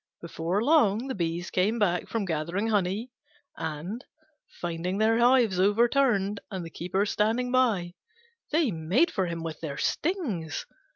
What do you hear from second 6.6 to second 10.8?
the Keeper standing by, they made for him with their stings.